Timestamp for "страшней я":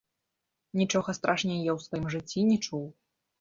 1.17-1.75